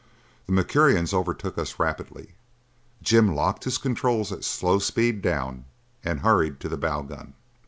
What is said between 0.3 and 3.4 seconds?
The Mercurians overtook us rapidly; Jim